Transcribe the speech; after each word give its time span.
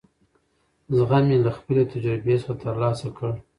زغم 0.95 1.23
مې 1.27 1.37
له 1.45 1.51
خپلې 1.57 1.83
تجربې 1.91 2.35
څخه 2.41 2.53
ترلاسه 2.63 3.07
کړ. 3.17 3.31